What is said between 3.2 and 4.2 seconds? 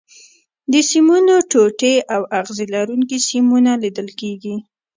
سیمونه لیدل